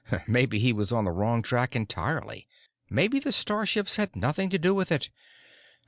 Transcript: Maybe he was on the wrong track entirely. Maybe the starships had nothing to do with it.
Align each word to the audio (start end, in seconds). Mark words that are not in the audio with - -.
Maybe 0.25 0.57
he 0.57 0.73
was 0.73 0.91
on 0.91 1.05
the 1.05 1.11
wrong 1.11 1.43
track 1.43 1.75
entirely. 1.75 2.47
Maybe 2.89 3.19
the 3.19 3.31
starships 3.31 3.97
had 3.97 4.15
nothing 4.15 4.49
to 4.49 4.57
do 4.57 4.73
with 4.73 4.91
it. 4.91 5.11